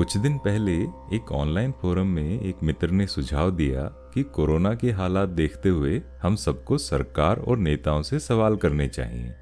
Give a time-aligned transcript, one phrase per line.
[0.00, 0.72] कुछ दिन पहले
[1.16, 6.02] एक ऑनलाइन फोरम में एक मित्र ने सुझाव दिया कि कोरोना के हालात देखते हुए
[6.22, 9.34] हम सबको सरकार और नेताओं से सवाल करने चाहिए।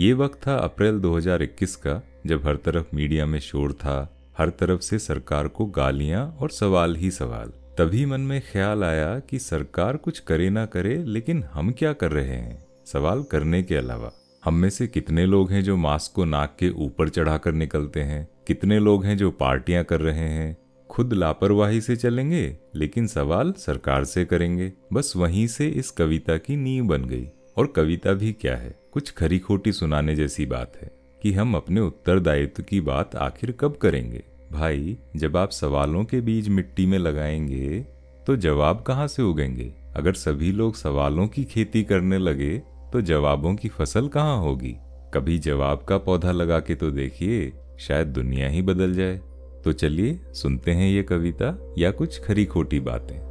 [0.00, 4.80] ये वक्त था अप्रैल 2021 का, जब हर तरफ़ मीडिया में शोर था, हर तरफ़
[4.80, 9.96] से सरकार को गालियाँ और सवाल ही सवाल। तभी मन में ख्याल आया कि सरकार
[9.96, 12.66] कुछ करे ना करे, लेकिन हम क्या कर रहे हैं?
[12.86, 14.12] सवाल करने के अलावा,
[14.44, 18.37] हम में से कितने लोग हैं जो मास्क को नाक के ऊपर चढ़ाकर निकलते हैं?
[18.48, 20.56] कितने लोग हैं जो पार्टियाँ कर रहे हैं?
[20.90, 26.56] खुद लापरवाही से चलेंगे, लेकिन सवाल सरकार से करेंगे। बस वहीं से इस कविता की
[26.56, 28.78] नींव बन गई। और कविता भी क्या है?
[28.92, 30.90] कुछ खरी खोटी सुनाने जैसी बात है
[31.22, 34.24] कि हम अपने उत्तरदायित्व की बात आखिर कब करेंगे?
[34.52, 37.80] भाई, जब आप सवालों के बीज मिट्टी में लगाएँगे
[38.26, 39.74] तो जवाब कहाँ से उगेंगे?
[39.96, 44.76] अगर सभी लोग सवालों की खेती करने लगे तो जवाबों की फ़सल कहाँ होगी?
[45.14, 49.20] कभी जवाब का पौधा लगा के तो देखिए। शायद दुनिया ही बदल जाए।
[49.64, 53.28] तो चलिए सुनते हैं ये कविता या कुछ खरी खोटी बातें।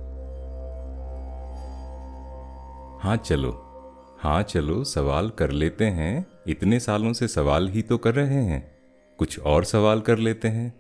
[3.03, 3.63] हाँ चलो।
[4.19, 8.77] हाँ चलो, सवाल कर लेते हैं। इतने सालों से सवाल ही तो कर रहे हैं।
[9.17, 10.73] कुछ और सवाल कर लेते हैं।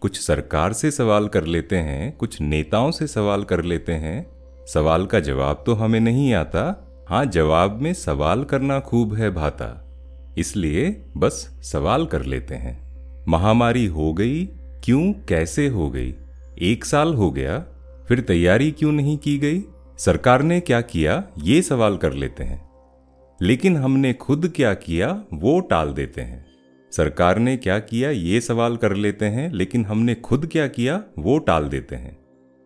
[0.00, 4.32] कुछ सरकार से सवाल कर लेते हैं। कुछ नेताओं से सवाल कर लेते हैं।
[4.66, 9.88] सवाल का जवाब तो हमें नहीं आता। हाँ जवाब में सवाल करना खूब है भाता।
[10.38, 12.91] इसलिए बस सवाल कर लेते हैं।
[13.28, 14.44] महामारी हो गई,
[14.84, 16.14] क्यों, कैसे हो गई?
[16.62, 17.58] एक साल हो गया,
[18.08, 19.62] फिर तैयारी क्यों नहीं की गई?
[19.98, 21.24] सरकार ने क्या किया?
[21.38, 22.72] ये सवाल कर लेते हैं।
[23.42, 26.46] लेकिन हमने खुद क्या किया, वो टाल देते हैं।
[26.92, 31.38] सरकार ने क्या किया, ये सवाल कर लेते हैं, लेकिन हमने खुद क्या किया, वो
[31.38, 32.18] टाल देते हैं।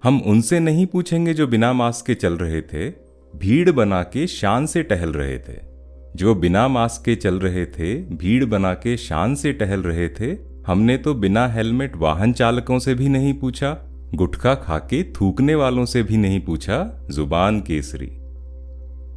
[0.04, 2.90] हम उनसे नहीं पूछेंगे जो बिना मास्क के चल रहे थे,
[3.36, 5.75] भीड़ बना के शान से टहल रहे थे।
[6.16, 10.26] जो बिना मास्क के चल रहे थे, भीड़ बना के शान से टहल रहे थे,
[10.66, 13.70] हमने तो बिना हेलमेट वाहन चालकों से भी नहीं पूछा,
[14.14, 16.78] गुटखा खाके थूकने वालों से भी नहीं पूछा,
[17.10, 18.06] ज़ुबान केसरी।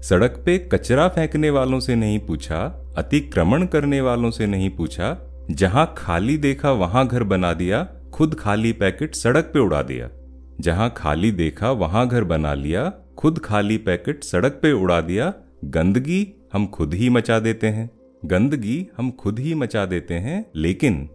[0.04, 2.60] सड़क पे कचरा फेंकने वालों से नहीं पूछा,
[2.98, 5.18] अतिक्रमण करने वालों से नहीं पूछा,
[5.52, 10.10] जहाँ खाली देखा वहाँ घर बना दिया, खुद खाली पैकेट सड़क पे उड़ा दिया।
[10.60, 15.34] जहाँ खाली देखा वहाँ घर बना लिया, खुद खाली पैकेट सड़क पे उड़ा दिया,
[15.66, 16.22] गंदगी
[16.54, 17.90] हम खुद ही मचा देते हैं।
[18.26, 21.10] गंदगी हम खुद ही मचा देते हैं, लेकिन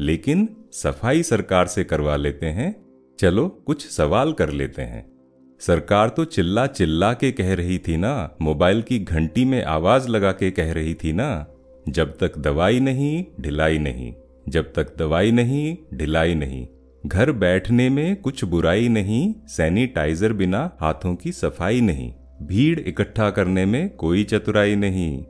[0.00, 2.74] लेकिन सफ़ाई सरकार से करवा लेते हैं।
[3.18, 5.12] चलो, कुछ सवाल कर लेते हैं।
[5.60, 10.32] सरकार तो चिल्ला चिल्ला के कह रही थी ना, मोबाइल की घंटी में आवाज़ लगा
[10.32, 11.46] के कह रही थी ना,
[11.88, 14.14] जब तक दवाई नहीं, ढिलाई नहीं,
[14.48, 16.66] जब तक दवाई नहीं, ढिलाई नहीं।
[17.06, 22.12] घर बैठने में कुछ बुराई नहीं, सैनिटाइजर बिना हाथों की सफ़ाई नहीं।
[22.46, 25.24] भीड़ इकट्ठा करने में कोई चतुराई नहीं।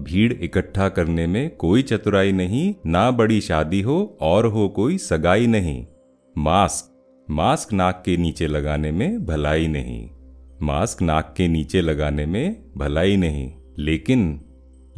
[0.00, 5.46] भीड़ इकट्ठा करने में कोई चतुराई नहीं, ना बड़ी शादी हो और हो कोई सगाई
[5.46, 5.86] नहीं।
[6.38, 6.88] मास्क
[7.30, 10.10] मास्क नाक के नीचे लगाने में भलाई नहीं।
[10.62, 14.40] मास्क नाक के नीचे लगाने में भलाई नहीं। लेकिन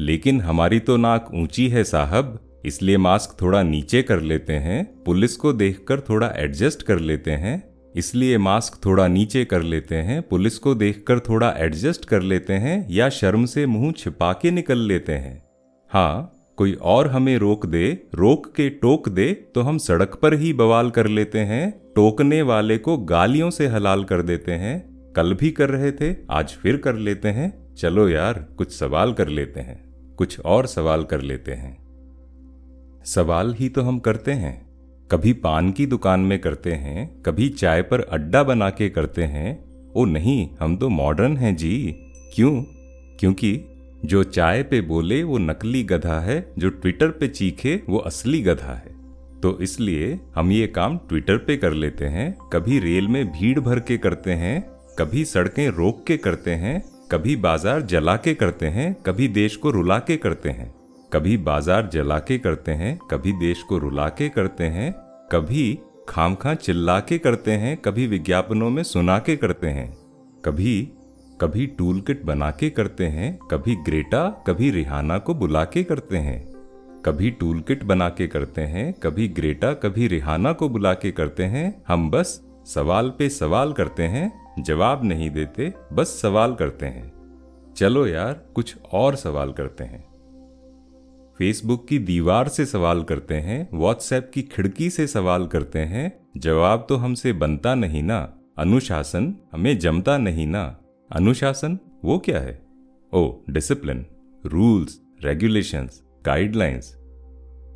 [0.01, 5.37] लेकिन हमारी तो नाक ऊँची है साहब, इसलिए मास्क थोड़ा नीचे कर लेते हैं, पुलिस
[5.37, 10.59] को देखकर थोड़ा एडजस्ट कर लेते हैं। इसलिए मास्क थोड़ा नीचे कर लेते हैं, पुलिस
[10.59, 15.13] को देखकर थोड़ा एडजस्ट कर लेते हैं या शर्म से मुँह छिपा के निकल लेते
[15.13, 15.43] हैं।
[15.91, 20.53] हाँ कोई और हमें रोक दे, रोक के टोक दे तो हम सड़क पर ही
[20.53, 25.51] बवाल कर लेते हैं, टोकने वाले को गालियों से हलाल कर देते हैं। कल भी
[25.51, 30.15] कर रहे थे, आज फिर कर लेते हैं। चलो यार, कुछ सवाल कर लेते हैं,
[30.15, 34.74] कुछ और सवाल कर लेते हैं। सवाल ही तो हम करते हैं।
[35.11, 39.65] कभी पान की दुकान में करते हैं, कभी चाय पर अड्डा बना के करते हैं।
[39.93, 41.95] ओ नहीं, हम तो मॉडर्न हैं जी।
[42.35, 42.63] क्यों?
[43.21, 43.65] क्योंकि
[44.05, 48.75] जो चाय पे बोले वो नकली गधा है, जो ट्विटर पे चीखे वो असली गधा
[48.75, 48.95] है।
[49.41, 53.81] तो इसलिए हम ये काम ट्विटर पे कर लेते हैं, कभी रेल में भीड़ भर
[53.81, 54.61] के करते हैं,
[54.99, 56.83] कभी सड़कें रोक के करते हैं,
[57.13, 60.75] कभी बाज़ार जला के करते हैं, कभी देश को रुला के करते हैं।
[61.13, 65.79] कभी बाज़ार जला के करते हैं, कभी देश को रुला के करते हैं कभी
[66.09, 69.97] खाम खा चिल्ला के करते हैं, कभी विज्ञापनों में सुना के करते हैं,
[70.45, 70.93] कभी
[71.41, 76.17] कभी टूल किट बना के करते हैं, कभी ग्रेटा, कभी रिहाना को बुला के करते
[76.17, 76.53] हैं,
[77.05, 81.45] कभी टूल किट बना के करते हैं, कभी ग्रेटा, कभी रिहाना को बुला के करते
[81.45, 84.33] हैं, हम बस सवाल पे सवाल करते हैं,
[84.63, 87.13] जवाब नहीं देते, बस सवाल करते हैं।
[87.77, 90.14] चलो यार, कुछ और सवाल करते हैं।
[91.39, 96.87] फेसबुक की दीवार से सवाल करते हैं व्हाट्सएप की खिड़की से सवाल करते हैं, जवाब
[96.89, 98.19] तो हमसे बनता नहीं ना,
[98.59, 100.65] अनुशासन हमें जमता नहीं ना।
[101.11, 102.61] अनुशासन, वो क्या है?
[103.13, 104.07] ओ discipline
[104.47, 106.95] rules regulations guidelines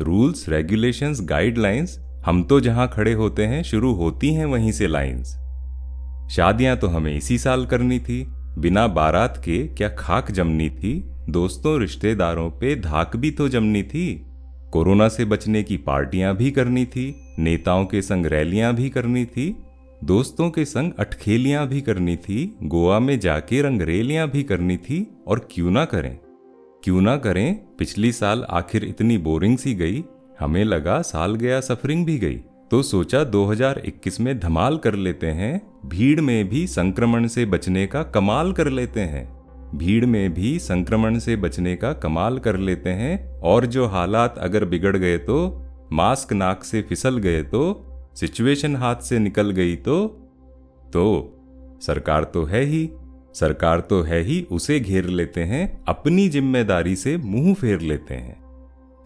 [0.00, 5.36] rules regulations guidelines हम तो जहाँ खड़े होते हैं, शुरू होती हैं वहीं से लाइंस
[6.32, 8.24] शादियाँ तो हमें इसी साल करनी थी,
[8.58, 10.98] बिना बारात के क्या खाक जमनी थी?
[11.30, 14.26] दोस्तों, रिश्तेदारों पे धाक भी तो जमनी थी।
[14.72, 19.56] कोरोना से बचने की पार्टियाँ भी करनी थी, नेताओं के संग रैलियाँ भी करनी थी,
[20.04, 25.48] दोस्तों के संग अटखेलियाँ भी करनी थी, गोवा में जाके रंगरेलियाँ भी करनी थी, और
[25.50, 26.18] क्यों ना करें?
[26.84, 27.60] क्यों ना करें?
[27.78, 30.04] पिछली साल आखिर इतनी बोरिंग सी गई,
[30.40, 32.40] हमें लगा साल गया सफरिंग भी गई।
[32.70, 38.02] तो सोचा 2021 में धमाल कर लेते हैं, भीड़ में भी संक्रमण से बचने का
[38.02, 39.37] कमाल कर लेते हैं।
[39.74, 44.64] भीड़ में भी संक्रमण से बचने का कमाल कर लेते हैं, और जो हालात अगर
[44.64, 45.38] बिगड़ गए तो
[45.92, 47.60] मास्क नाक से फिसल गए तो
[48.16, 50.06] सिचुएशन हाथ से निकल गई तो
[50.92, 51.34] तो
[51.82, 52.88] सरकार तो है ही,
[53.34, 58.36] सरकार तो है ही उसे घेर लेते हैं, अपनी ज़िम्मेदारी से मुँह फेर लेते हैं।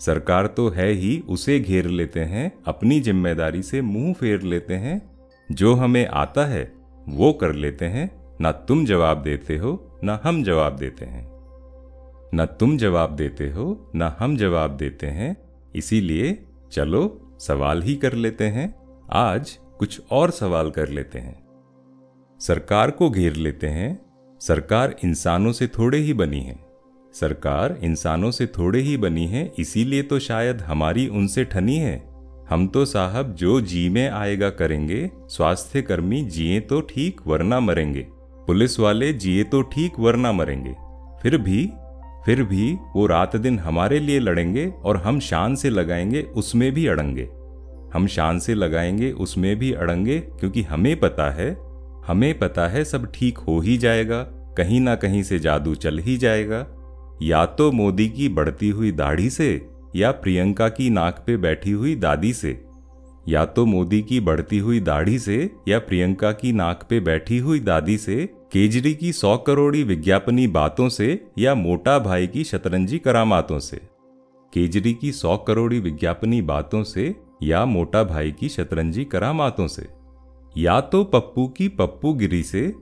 [0.01, 5.01] सरकार तो है ही उसे घेर लेते हैं, अपनी ज़िम्मेदारी से मुँह फेर लेते हैं,
[5.49, 6.73] जो हमें आता है,
[7.07, 8.11] वो कर लेते हैं
[8.43, 11.33] ना तुम जवाब देते हो, ना हम जवाब देते हैं।
[12.35, 15.37] ना तुम जवाब देते हो, ना हम जवाब देते हैं।
[15.75, 18.75] इसीलिए चलो, सवाल ही कर लेते हैं।
[19.13, 21.47] आज कुछ और सवाल कर लेते हैं।
[22.41, 24.07] सरकार को घेर लेते हैं।
[24.41, 26.59] सरकार इंसानों से थोड़े ही बनी है।
[27.15, 32.13] सरकार इंसानों से थोड़े ही बनी है, इसीलिए तो शायद हमारी उनसे ठनी है।
[32.51, 38.22] हम तो साहब जो जी में आएगा करेंगे स्वास्थ्य कर्मी जिए तो ठीक, वरना मरेंगे।
[38.47, 40.75] पुलिस वाले जिए तो ठीक वरना मरेंगे।
[41.23, 41.73] फिर भी
[42.27, 46.87] फिर भी वो रात दिन हमारे लिए लड़ेंगे और हम शान से लगाएँगे, उसमें भी
[46.87, 47.29] अड़ंगे।
[47.95, 51.59] हम शान से लगाएँगे, उसमें भी अड़ंगे, क्योंकि हमें पता है,
[52.07, 54.23] हमें पता है सब ठीक हो ही जाएगा,
[54.59, 56.67] कहीं ना कहीं से जादू चल ही जाएगा।
[57.23, 61.97] या तो मोदी की बढ़ती हुई दाढ़ी से, या प्रियंका की नाक पे बैठी हुई
[61.97, 62.65] दादी से।
[63.29, 67.61] या तो मोदी की बढ़ती हुई दाढ़ी से या प्रियंका की नाक पे बैठी हुई
[67.61, 73.59] दादी से, केजरी की सौ करोड़ी विज्ञापनी बातों से या मोटा भाई की शतरंजी करामातों
[73.59, 73.77] से।
[74.55, 79.89] केजरी की सौ करोड़ी विज्ञापनी बातों से या मोटा भाई की शतरंजी करामातों से।
[80.57, 82.75] या तो पप्पू की पप्पू गिरी से,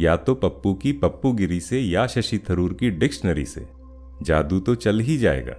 [0.00, 3.66] या तो पप्पू की पप्पू गिरी से या शशि थरूर की डिक्शनरी से।
[4.22, 5.54] जादू तो चल ही जाएगा।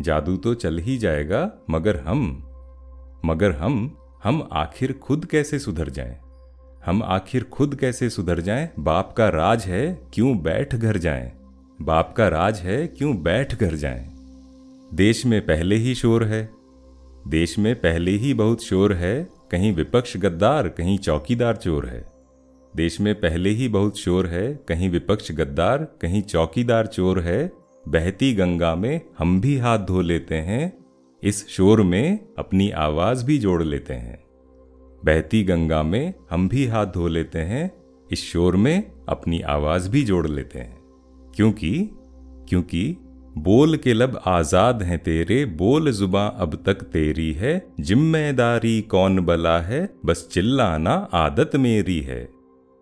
[0.00, 2.45] जादू तो चल ही जाएगा, मगर हम
[3.24, 6.18] मगर हम हम आखिर खुद कैसे सुधर जाएँ?
[6.86, 8.70] हम आखिर खुद कैसे सुधर जाएँ?
[8.78, 11.32] बाप का राज है क्यों बैठ घर जाएँ?
[11.82, 14.08] बाप का राज है क्यों बैठ घर जाएँ?
[14.94, 16.48] देश में पहले ही शोर है
[17.28, 22.12] देश में पहले ही बहुत शोर है कहीं विपक्ष गद्दार, कहीं चौकीदार चोर है
[22.76, 27.52] देश में पहले ही बहुत शोर है कहीं विपक्ष गद्दार, कहीं चौकीदार चोर है
[27.88, 30.85] बहती गंगा में हम भी हाथ धो लेते हैं
[31.24, 34.24] इस शोर में अपनी आवाज़ भी जोड़ लेते हैं।
[35.04, 37.72] बहती गंगा में हम भी हाथ धो लेते हैं,
[38.12, 40.78] इस शोर में अपनी आवाज़ भी जोड़ लेते हैं।
[41.36, 41.90] क्योंकि
[42.48, 42.96] क्योंकि
[43.38, 49.60] बोल के लब आज़ाद हैं तेरे, बोल जुबा अब तक तेरी है, ज़िम्मेदारी कौन बला
[49.60, 52.35] है, बस चिल्लाना आदत मेरी है।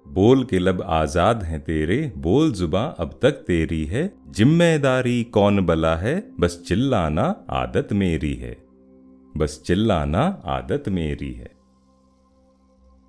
[0.07, 5.97] बोल के लब आज़ाद हैं तेरे, बोल जुबा अब तक तेरी है। ज़िम्मेदारी कौन बला
[5.97, 6.33] है?
[6.41, 8.57] बस चिल्लाना आदत मेरी है।
[9.37, 11.51] बस चिल्लाना आदत मेरी है।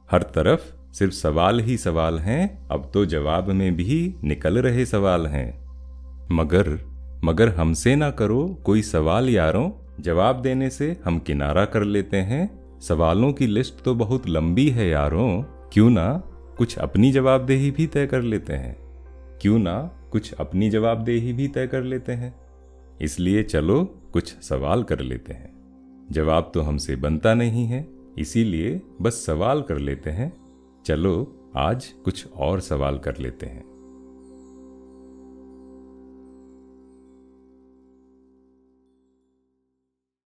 [0.09, 5.27] हर तरफ़ सिर्फ़ सवाल ही सवाल हैं, अब तो जवाब में भी निकल रहे सवाल
[5.27, 5.47] हैं।
[6.31, 6.79] मगर
[7.23, 9.69] मगर हमसे ना करो कोई सवाल यारों।
[10.01, 14.89] जवाब देने से हम किनारा कर लेते हैं। सवालों की लिस्ट तो बहुत लंबी है
[14.89, 16.07] यारों। क्यों ना
[16.57, 18.75] कुछ अपनी जवाबदेही भी तय कर लेते हैं।
[19.41, 19.81] क्यों ना
[20.11, 22.35] कुछ अपनी जवाबदेही भी तय कर लेते हैं?
[23.01, 25.55] इसलिए चलो कुछ सवाल कर लेते हैं।
[26.11, 30.33] जवाब तो हमसे बनता नहीं है, इसीलिए बस सवाल कर लेते हैं।
[30.85, 33.74] चलो आज कुछ और सवाल कर लेते हैं।